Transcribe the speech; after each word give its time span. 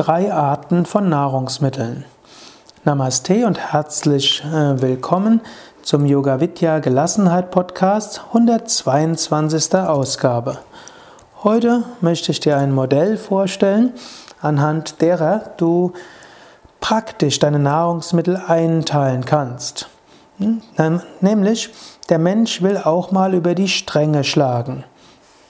drei 0.00 0.32
Arten 0.32 0.86
von 0.86 1.10
Nahrungsmitteln. 1.10 2.06
Namaste 2.84 3.46
und 3.46 3.58
herzlich 3.58 4.42
äh, 4.42 4.80
willkommen 4.80 5.42
zum 5.82 6.06
Yoga 6.06 6.40
Vidya 6.40 6.78
Gelassenheit 6.78 7.50
Podcast 7.50 8.22
122. 8.28 9.74
Ausgabe. 9.74 10.56
Heute 11.44 11.82
möchte 12.00 12.32
ich 12.32 12.40
dir 12.40 12.56
ein 12.56 12.72
Modell 12.72 13.18
vorstellen, 13.18 13.92
anhand 14.40 15.02
derer 15.02 15.50
du 15.58 15.92
praktisch 16.80 17.38
deine 17.38 17.58
Nahrungsmittel 17.58 18.38
einteilen 18.48 19.26
kannst. 19.26 19.90
Hm? 20.38 20.62
Nämlich, 21.20 21.68
der 22.08 22.18
Mensch 22.18 22.62
will 22.62 22.78
auch 22.78 23.10
mal 23.10 23.34
über 23.34 23.54
die 23.54 23.68
Stränge 23.68 24.24
schlagen. 24.24 24.84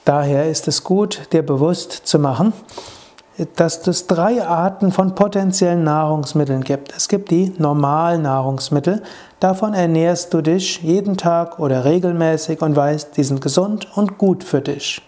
Daher 0.03 0.49
ist 0.49 0.67
es 0.67 0.83
gut, 0.83 1.31
dir 1.31 1.45
bewusst 1.45 2.01
zu 2.05 2.19
machen, 2.19 2.51
dass 3.55 3.85
es 3.87 4.07
drei 4.07 4.45
Arten 4.45 4.91
von 4.91 5.15
potenziellen 5.15 5.83
Nahrungsmitteln 5.83 6.63
gibt. 6.63 6.93
Es 6.95 7.07
gibt 7.07 7.31
die 7.31 7.53
normalen 7.57 8.23
Nahrungsmittel, 8.23 9.01
davon 9.39 9.73
ernährst 9.73 10.33
du 10.33 10.41
dich 10.41 10.81
jeden 10.81 11.17
Tag 11.17 11.59
oder 11.59 11.85
regelmäßig 11.85 12.61
und 12.61 12.75
weißt, 12.75 13.17
die 13.17 13.23
sind 13.23 13.41
gesund 13.41 13.87
und 13.95 14.17
gut 14.17 14.43
für 14.43 14.61
dich. 14.61 15.01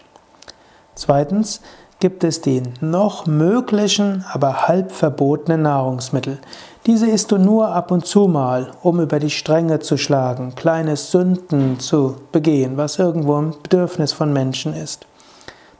Zweitens 0.94 1.60
gibt 2.00 2.24
es 2.24 2.40
die 2.40 2.62
noch 2.80 3.26
möglichen, 3.26 4.24
aber 4.32 4.68
halb 4.68 4.92
verbotenen 4.92 5.62
Nahrungsmittel. 5.62 6.38
Diese 6.86 7.06
isst 7.08 7.32
du 7.32 7.38
nur 7.38 7.68
ab 7.68 7.90
und 7.90 8.04
zu 8.04 8.28
mal, 8.28 8.72
um 8.82 9.00
über 9.00 9.18
die 9.18 9.30
Stränge 9.30 9.78
zu 9.78 9.96
schlagen, 9.96 10.54
kleine 10.54 10.96
Sünden 10.96 11.80
zu 11.80 12.16
begehen, 12.30 12.76
was 12.76 12.98
irgendwo 12.98 13.36
ein 13.36 13.54
Bedürfnis 13.62 14.12
von 14.12 14.32
Menschen 14.32 14.74
ist. 14.74 15.06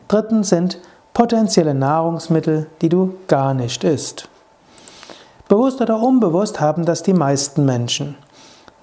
Drittens 0.08 0.48
sind 0.48 0.78
potenzielle 1.14 1.74
Nahrungsmittel, 1.74 2.66
die 2.82 2.88
du 2.90 3.14
gar 3.28 3.54
nicht 3.54 3.84
isst. 3.84 4.28
Bewusst 5.48 5.80
oder 5.80 6.00
unbewusst 6.00 6.60
haben 6.60 6.84
das 6.84 7.02
die 7.02 7.12
meisten 7.14 7.64
Menschen. 7.64 8.16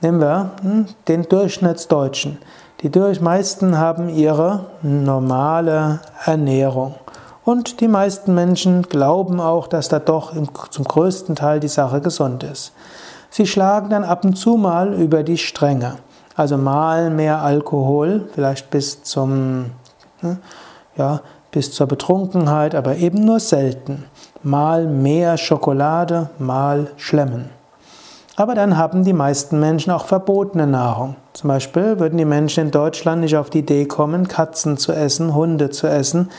Nehmen 0.01 0.21
wir 0.21 0.51
hm, 0.61 0.87
den 1.07 1.23
Durchschnittsdeutschen. 1.23 2.39
Die 2.81 2.89
meisten 3.19 3.77
haben 3.77 4.09
ihre 4.09 4.65
normale 4.81 5.99
Ernährung. 6.25 6.95
Und 7.43 7.79
die 7.81 7.87
meisten 7.87 8.33
Menschen 8.33 8.83
glauben 8.83 9.39
auch, 9.39 9.67
dass 9.67 9.89
da 9.89 9.99
doch 9.99 10.33
zum 10.69 10.85
größten 10.85 11.35
Teil 11.35 11.59
die 11.59 11.67
Sache 11.67 12.01
gesund 12.01 12.43
ist. 12.43 12.71
Sie 13.29 13.45
schlagen 13.45 13.89
dann 13.89 14.03
ab 14.03 14.23
und 14.23 14.35
zu 14.35 14.57
mal 14.57 14.93
über 14.93 15.23
die 15.23 15.37
Stränge. 15.37 15.97
Also 16.35 16.57
mal 16.57 17.09
mehr 17.09 17.41
Alkohol, 17.41 18.29
vielleicht 18.33 18.69
bis 18.71 19.03
zum, 19.03 19.71
ne, 20.21 20.37
ja, 20.95 21.21
bis 21.51 21.71
zur 21.71 21.87
Betrunkenheit, 21.87 22.75
aber 22.75 22.97
eben 22.97 23.23
nur 23.25 23.39
selten. 23.39 24.05
Mal 24.43 24.87
mehr 24.87 25.37
Schokolade, 25.37 26.29
mal 26.39 26.91
Schlemmen. 26.97 27.49
Aber 28.37 28.55
dann 28.55 28.77
haben 28.77 29.03
die 29.03 29.13
meisten 29.13 29.59
Menschen 29.59 29.91
auch 29.91 30.05
verbotene 30.05 30.65
Nahrung. 30.65 31.15
Zum 31.33 31.49
Beispiel 31.49 31.99
würden 31.99 32.17
die 32.17 32.25
Menschen 32.25 32.65
in 32.65 32.71
Deutschland 32.71 33.21
nicht 33.21 33.37
auf 33.37 33.49
die 33.49 33.59
Idee 33.59 33.85
kommen, 33.85 34.27
Katzen 34.27 34.77
zu 34.77 34.93
essen, 34.93 35.35
Hunde 35.35 35.69
zu 35.69 35.87
essen 35.87 36.29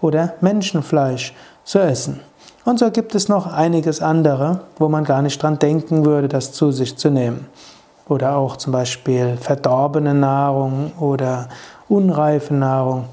oder 0.00 0.34
Menschenfleisch 0.40 1.34
zu 1.64 1.78
essen. 1.78 2.20
Und 2.64 2.78
so 2.78 2.90
gibt 2.90 3.14
es 3.14 3.28
noch 3.28 3.52
einiges 3.52 4.00
andere, 4.00 4.60
wo 4.78 4.88
man 4.88 5.04
gar 5.04 5.22
nicht 5.22 5.42
dran 5.42 5.58
denken 5.58 6.04
würde, 6.04 6.28
das 6.28 6.52
zu 6.52 6.72
sich 6.72 6.96
zu 6.96 7.10
nehmen. 7.10 7.46
Oder 8.08 8.36
auch 8.36 8.56
zum 8.56 8.72
Beispiel 8.72 9.36
verdorbene 9.36 10.14
Nahrung 10.14 10.92
oder 10.98 11.48
unreife 11.88 12.54
Nahrung. 12.54 13.04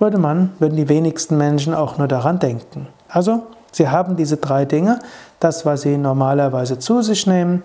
Würde 0.00 0.18
man, 0.18 0.50
würden 0.58 0.76
die 0.76 0.88
wenigsten 0.88 1.36
Menschen 1.36 1.74
auch 1.74 1.98
nur 1.98 2.08
daran 2.08 2.38
denken. 2.38 2.88
Also, 3.08 3.42
sie 3.70 3.88
haben 3.88 4.16
diese 4.16 4.38
drei 4.38 4.64
Dinge, 4.64 4.98
das, 5.38 5.66
was 5.66 5.82
sie 5.82 5.98
normalerweise 5.98 6.78
zu 6.78 7.02
sich 7.02 7.26
nehmen, 7.26 7.62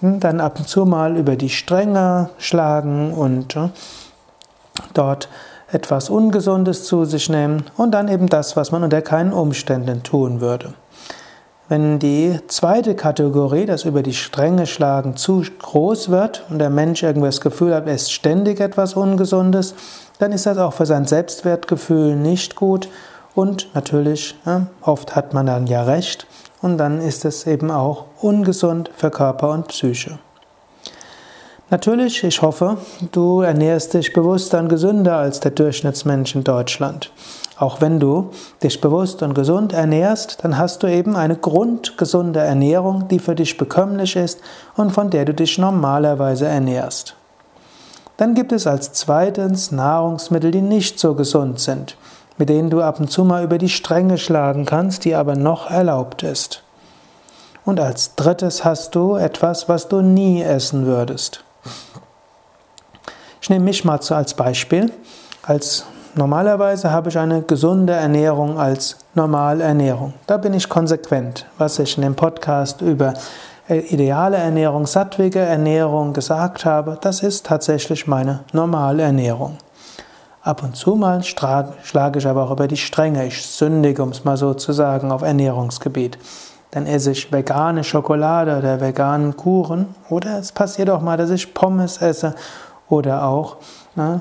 hm, 0.00 0.20
dann 0.20 0.40
ab 0.40 0.58
und 0.58 0.68
zu 0.68 0.84
mal 0.84 1.16
über 1.16 1.36
die 1.36 1.48
Stränge 1.48 2.28
schlagen 2.38 3.14
und 3.14 3.56
dort 4.92 5.28
etwas 5.70 6.10
Ungesundes 6.10 6.84
zu 6.84 7.04
sich 7.04 7.28
nehmen 7.28 7.64
und 7.76 7.92
dann 7.92 8.08
eben 8.08 8.28
das, 8.28 8.56
was 8.56 8.72
man 8.72 8.82
unter 8.82 9.00
keinen 9.00 9.32
Umständen 9.32 10.02
tun 10.02 10.40
würde. 10.40 10.74
Wenn 11.68 11.98
die 11.98 12.38
zweite 12.46 12.94
Kategorie, 12.94 13.66
das 13.66 13.84
über 13.84 14.04
die 14.04 14.14
Stränge 14.14 14.66
schlagen, 14.66 15.16
zu 15.16 15.42
groß 15.58 16.10
wird 16.10 16.44
und 16.48 16.60
der 16.60 16.70
Mensch 16.70 17.02
irgendwie 17.02 17.26
das 17.26 17.40
Gefühl 17.40 17.74
hat, 17.74 17.88
er 17.88 17.94
ist 17.94 18.12
ständig 18.12 18.60
etwas 18.60 18.94
Ungesundes, 18.94 19.74
dann 20.18 20.32
ist 20.32 20.46
das 20.46 20.58
auch 20.58 20.72
für 20.72 20.86
sein 20.86 21.06
Selbstwertgefühl 21.06 22.16
nicht 22.16 22.56
gut 22.56 22.88
und 23.34 23.74
natürlich, 23.74 24.34
ja, 24.46 24.66
oft 24.80 25.14
hat 25.14 25.34
man 25.34 25.46
dann 25.46 25.66
ja 25.66 25.82
recht 25.82 26.26
und 26.62 26.78
dann 26.78 27.00
ist 27.00 27.24
es 27.24 27.46
eben 27.46 27.70
auch 27.70 28.04
ungesund 28.20 28.90
für 28.94 29.10
Körper 29.10 29.50
und 29.50 29.68
Psyche. 29.68 30.18
Natürlich, 31.68 32.22
ich 32.22 32.42
hoffe, 32.42 32.76
du 33.10 33.40
ernährst 33.40 33.92
dich 33.94 34.12
bewusster 34.12 34.60
und 34.60 34.68
gesünder 34.68 35.16
als 35.16 35.40
der 35.40 35.50
Durchschnittsmensch 35.50 36.36
in 36.36 36.44
Deutschland. 36.44 37.10
Auch 37.58 37.80
wenn 37.80 37.98
du 37.98 38.30
dich 38.62 38.80
bewusst 38.80 39.22
und 39.22 39.34
gesund 39.34 39.72
ernährst, 39.72 40.44
dann 40.44 40.58
hast 40.58 40.82
du 40.82 40.86
eben 40.86 41.16
eine 41.16 41.36
grundgesunde 41.36 42.40
Ernährung, 42.40 43.08
die 43.08 43.18
für 43.18 43.34
dich 43.34 43.56
bekömmlich 43.56 44.14
ist 44.14 44.40
und 44.76 44.92
von 44.92 45.10
der 45.10 45.24
du 45.24 45.34
dich 45.34 45.58
normalerweise 45.58 46.46
ernährst. 46.46 47.16
Dann 48.16 48.34
gibt 48.34 48.52
es 48.52 48.66
als 48.66 48.92
zweitens 48.92 49.72
Nahrungsmittel, 49.72 50.50
die 50.50 50.62
nicht 50.62 50.98
so 50.98 51.14
gesund 51.14 51.60
sind, 51.60 51.96
mit 52.38 52.48
denen 52.48 52.70
du 52.70 52.80
ab 52.80 52.98
und 52.98 53.10
zu 53.10 53.24
mal 53.24 53.44
über 53.44 53.58
die 53.58 53.68
Stränge 53.68 54.16
schlagen 54.16 54.64
kannst, 54.64 55.04
die 55.04 55.14
aber 55.14 55.36
noch 55.36 55.70
erlaubt 55.70 56.22
ist. 56.22 56.62
Und 57.64 57.80
als 57.80 58.14
drittes 58.14 58.64
hast 58.64 58.94
du 58.94 59.16
etwas, 59.16 59.68
was 59.68 59.88
du 59.88 60.00
nie 60.00 60.40
essen 60.40 60.86
würdest. 60.86 61.42
Ich 63.42 63.50
nehme 63.50 63.64
mich 63.66 63.84
mal 63.84 64.00
als 64.10 64.34
Beispiel. 64.34 64.92
Als 65.42 65.84
normalerweise 66.14 66.90
habe 66.90 67.10
ich 67.10 67.18
eine 67.18 67.42
gesunde 67.42 67.92
Ernährung 67.92 68.58
als 68.58 68.96
Normalernährung. 69.14 70.14
Da 70.26 70.36
bin 70.36 70.54
ich 70.54 70.68
konsequent. 70.68 71.46
Was 71.58 71.78
ich 71.78 71.96
in 71.96 72.02
dem 72.02 72.14
Podcast 72.14 72.80
über 72.80 73.14
ideale 73.68 74.36
Ernährung, 74.36 74.86
sattwige 74.86 75.40
Ernährung 75.40 76.12
gesagt 76.12 76.64
habe, 76.64 76.98
das 77.00 77.20
ist 77.20 77.46
tatsächlich 77.46 78.06
meine 78.06 78.40
Normalernährung. 78.52 79.58
Ab 80.42 80.62
und 80.62 80.76
zu 80.76 80.94
mal 80.94 81.24
schlage 81.24 82.18
ich 82.18 82.26
aber 82.26 82.44
auch 82.44 82.52
über 82.52 82.68
die 82.68 82.76
Stränge. 82.76 83.26
Ich 83.26 83.44
sündige, 83.44 84.02
um 84.04 84.10
es 84.10 84.24
mal 84.24 84.36
so 84.36 84.54
zu 84.54 84.72
sagen, 84.72 85.10
auf 85.10 85.22
Ernährungsgebiet. 85.22 86.18
Dann 86.70 86.86
esse 86.86 87.10
ich 87.10 87.32
vegane 87.32 87.82
Schokolade 87.82 88.56
oder 88.56 88.80
veganen 88.80 89.36
Kuchen. 89.36 89.94
Oder 90.08 90.38
es 90.38 90.52
passiert 90.52 90.88
auch 90.90 91.00
mal, 91.00 91.16
dass 91.16 91.30
ich 91.30 91.52
Pommes 91.52 91.98
esse 91.98 92.36
oder 92.88 93.24
auch 93.24 93.56
ne, 93.96 94.20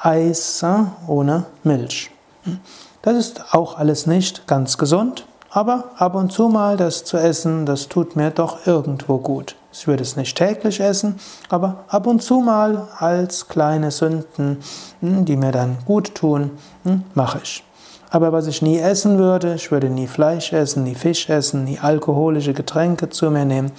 Eis 0.00 0.62
ne, 0.62 0.92
ohne 1.06 1.44
Milch. 1.62 2.10
Das 3.02 3.16
ist 3.16 3.54
auch 3.54 3.78
alles 3.78 4.06
nicht 4.06 4.46
ganz 4.46 4.78
gesund, 4.78 5.26
aber 5.50 5.92
ab 5.96 6.14
und 6.14 6.32
zu 6.32 6.48
mal 6.48 6.76
das 6.76 7.04
zu 7.04 7.16
essen, 7.16 7.66
das 7.66 7.88
tut 7.88 8.16
mir 8.16 8.30
doch 8.30 8.66
irgendwo 8.66 9.18
gut. 9.18 9.56
Ich 9.72 9.86
würde 9.86 10.02
es 10.02 10.16
nicht 10.16 10.36
täglich 10.36 10.80
essen, 10.80 11.16
aber 11.48 11.84
ab 11.88 12.06
und 12.06 12.22
zu 12.22 12.40
mal 12.40 12.88
als 12.98 13.48
kleine 13.48 13.90
Sünden, 13.90 14.58
hm, 15.00 15.24
die 15.24 15.36
mir 15.36 15.52
dann 15.52 15.78
gut 15.84 16.14
tun, 16.14 16.52
hm, 16.84 17.04
mache 17.14 17.40
ich. 17.42 17.62
Aber 18.10 18.32
was 18.32 18.46
ich 18.46 18.62
nie 18.62 18.78
essen 18.78 19.18
würde, 19.18 19.54
ich 19.54 19.70
würde 19.70 19.90
nie 19.90 20.06
Fleisch 20.06 20.52
essen, 20.52 20.84
nie 20.84 20.94
Fisch 20.94 21.28
essen, 21.28 21.64
nie 21.64 21.78
alkoholische 21.78 22.54
Getränke 22.54 23.10
zu 23.10 23.30
mir 23.30 23.44
nehmen, 23.44 23.72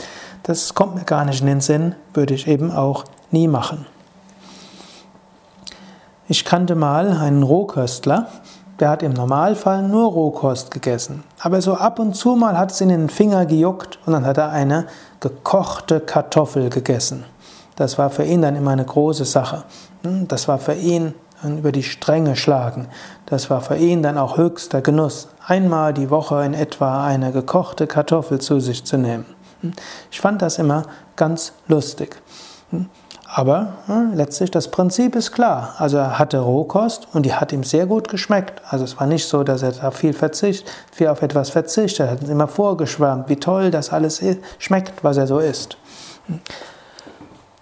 das 0.43 0.73
kommt 0.73 0.95
mir 0.95 1.05
gar 1.05 1.25
nicht 1.25 1.41
in 1.41 1.47
den 1.47 1.61
Sinn, 1.61 1.95
würde 2.13 2.33
ich 2.33 2.47
eben 2.47 2.71
auch 2.71 3.05
nie 3.31 3.47
machen. 3.47 3.85
Ich 6.27 6.43
kannte 6.43 6.75
mal 6.75 7.11
einen 7.11 7.41
Rohköstler, 7.41 8.27
der 8.79 8.89
hat 8.89 9.03
im 9.03 9.13
Normalfall 9.13 9.81
nur 9.81 10.11
Rohkost 10.11 10.71
gegessen. 10.71 11.23
Aber 11.39 11.61
so 11.61 11.75
ab 11.75 11.99
und 11.99 12.15
zu 12.15 12.35
mal 12.35 12.57
hat 12.57 12.71
es 12.71 12.81
in 12.81 12.89
den 12.89 13.09
Finger 13.09 13.45
gejuckt 13.45 13.99
und 14.05 14.13
dann 14.13 14.25
hat 14.25 14.37
er 14.37 14.49
eine 14.51 14.85
gekochte 15.19 15.99
Kartoffel 15.99 16.69
gegessen. 16.69 17.25
Das 17.75 17.97
war 17.97 18.09
für 18.09 18.23
ihn 18.23 18.41
dann 18.41 18.55
immer 18.55 18.71
eine 18.71 18.85
große 18.85 19.25
Sache. 19.25 19.63
Hm, 20.03 20.27
das 20.27 20.47
war 20.47 20.57
für 20.57 20.73
ihn 20.73 21.13
über 21.43 21.71
die 21.71 21.83
Stränge 21.83 22.35
schlagen. 22.35 22.87
Das 23.27 23.49
war 23.49 23.61
für 23.61 23.77
ihn 23.77 24.01
dann 24.01 24.17
auch 24.17 24.37
höchster 24.37 24.81
Genuss, 24.81 25.29
einmal 25.45 25.93
die 25.93 26.09
Woche 26.09 26.43
in 26.43 26.55
etwa 26.55 27.05
eine 27.05 27.31
gekochte 27.31 27.85
Kartoffel 27.85 28.39
zu 28.39 28.59
sich 28.59 28.83
zu 28.83 28.97
nehmen. 28.97 29.25
Hm, 29.61 29.73
ich 30.11 30.21
fand 30.21 30.41
das 30.41 30.57
immer 30.57 30.83
ganz 31.15 31.53
lustig. 31.67 32.21
Aber 33.37 33.73
hm, 33.85 34.13
letztlich 34.15 34.49
das 34.49 34.67
Prinzip 34.69 35.15
ist 35.15 35.31
klar. 35.31 35.75
Also 35.77 35.97
er 35.97 36.17
hatte 36.17 36.39
Rohkost 36.39 37.07
und 37.13 37.23
die 37.23 37.35
hat 37.35 37.53
ihm 37.53 37.63
sehr 37.63 37.85
gut 37.85 38.07
geschmeckt. 38.07 38.63
Also 38.67 38.83
es 38.83 38.99
war 38.99 39.05
nicht 39.05 39.27
so, 39.27 39.43
dass 39.43 39.61
er 39.61 39.73
da 39.73 39.91
viel 39.91 40.13
Verzicht, 40.13 40.67
viel 40.91 41.07
auf 41.07 41.21
etwas 41.21 41.51
verzichtet. 41.51 42.07
Er 42.07 42.11
hat 42.13 42.23
immer 42.27 42.47
vorgeschwärmt, 42.47 43.29
wie 43.29 43.35
toll 43.35 43.69
das 43.69 43.93
alles 43.93 44.23
schmeckt, 44.57 45.03
was 45.03 45.17
er 45.17 45.27
so 45.27 45.37
isst. 45.37 45.77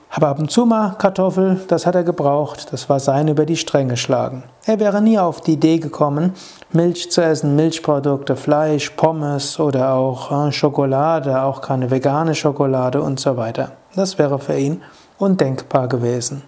Aber 0.09 0.29
ab 0.29 0.39
und 0.39 0.49
zu 0.49 0.65
mal 0.65 0.95
Kartoffel, 0.97 1.59
das 1.67 1.85
hat 1.85 1.95
er 1.95 2.05
gebraucht, 2.05 2.71
das 2.71 2.87
war 2.87 3.01
sein 3.01 3.27
über 3.27 3.45
die 3.45 3.57
Stränge 3.57 3.97
schlagen. 3.97 4.43
Er 4.65 4.79
wäre 4.79 5.01
nie 5.01 5.19
auf 5.19 5.41
die 5.41 5.55
Idee 5.55 5.79
gekommen, 5.79 6.35
Milch 6.71 7.11
zu 7.11 7.21
essen, 7.21 7.57
Milchprodukte, 7.57 8.37
Fleisch, 8.37 8.91
Pommes 8.91 9.59
oder 9.59 9.93
auch 9.93 10.47
äh, 10.47 10.53
Schokolade, 10.53 11.41
auch 11.41 11.59
keine 11.59 11.91
vegane 11.91 12.33
Schokolade 12.33 13.01
und 13.01 13.19
so 13.19 13.35
weiter. 13.35 13.73
Das 13.93 14.17
wäre 14.17 14.39
für 14.39 14.57
ihn 14.57 14.81
undenkbar 15.17 15.87
gewesen. 15.87 16.43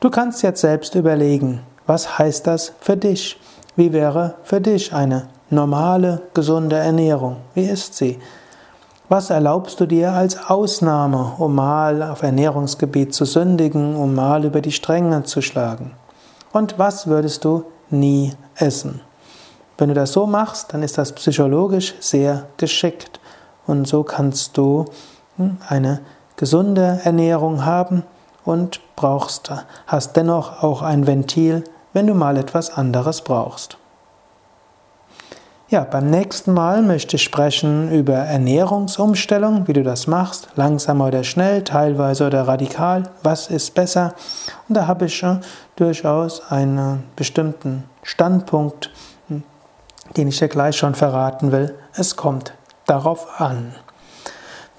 Du 0.00 0.10
kannst 0.10 0.42
jetzt 0.42 0.60
selbst 0.60 0.94
überlegen, 0.94 1.60
was 1.86 2.18
heißt 2.18 2.46
das 2.46 2.72
für 2.80 2.96
dich? 2.96 3.38
Wie 3.76 3.92
wäre 3.92 4.34
für 4.42 4.60
dich 4.60 4.92
eine 4.92 5.28
normale, 5.50 6.22
gesunde 6.34 6.76
Ernährung? 6.76 7.36
Wie 7.54 7.64
ist 7.64 7.94
sie? 7.94 8.18
Was 9.08 9.30
erlaubst 9.30 9.78
du 9.78 9.86
dir 9.86 10.12
als 10.12 10.48
Ausnahme, 10.48 11.34
um 11.38 11.54
mal 11.54 12.02
auf 12.02 12.22
Ernährungsgebiet 12.22 13.14
zu 13.14 13.24
sündigen, 13.24 13.94
um 13.94 14.14
mal 14.14 14.44
über 14.44 14.60
die 14.60 14.72
Stränge 14.72 15.22
zu 15.24 15.42
schlagen? 15.42 15.92
Und 16.52 16.78
was 16.78 17.06
würdest 17.06 17.44
du 17.44 17.64
nie 17.90 18.32
essen? 18.56 19.00
Wenn 19.78 19.88
du 19.88 19.94
das 19.94 20.12
so 20.12 20.26
machst, 20.26 20.72
dann 20.72 20.82
ist 20.82 20.98
das 20.98 21.12
psychologisch 21.12 21.94
sehr 22.00 22.46
geschickt. 22.56 23.20
Und 23.66 23.86
so 23.86 24.02
kannst 24.02 24.56
du 24.56 24.86
hm, 25.36 25.58
eine 25.68 26.00
gesunde 26.42 26.98
Ernährung 27.04 27.64
haben 27.64 28.02
und 28.44 28.80
brauchst, 28.96 29.52
hast 29.86 30.16
dennoch 30.16 30.64
auch 30.64 30.82
ein 30.82 31.06
Ventil, 31.06 31.62
wenn 31.92 32.08
du 32.08 32.14
mal 32.14 32.36
etwas 32.36 32.76
anderes 32.76 33.20
brauchst. 33.20 33.78
Ja, 35.68 35.84
beim 35.84 36.10
nächsten 36.10 36.52
Mal 36.52 36.82
möchte 36.82 37.14
ich 37.14 37.22
sprechen 37.22 37.92
über 37.92 38.14
Ernährungsumstellung, 38.14 39.68
wie 39.68 39.72
du 39.72 39.84
das 39.84 40.08
machst, 40.08 40.48
langsam 40.56 41.00
oder 41.00 41.22
schnell, 41.22 41.62
teilweise 41.62 42.26
oder 42.26 42.48
radikal, 42.48 43.04
was 43.22 43.46
ist 43.46 43.76
besser. 43.76 44.12
Und 44.68 44.76
da 44.76 44.88
habe 44.88 45.04
ich 45.04 45.24
durchaus 45.76 46.50
einen 46.50 47.04
bestimmten 47.14 47.84
Standpunkt, 48.02 48.90
den 50.16 50.26
ich 50.26 50.40
dir 50.40 50.48
gleich 50.48 50.76
schon 50.76 50.96
verraten 50.96 51.52
will. 51.52 51.78
Es 51.94 52.16
kommt 52.16 52.52
darauf 52.86 53.40
an. 53.40 53.76